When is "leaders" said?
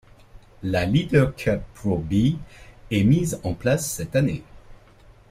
0.87-1.35